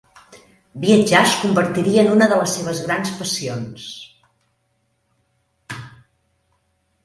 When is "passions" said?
3.19-3.85